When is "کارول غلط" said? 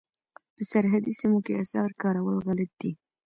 2.01-2.71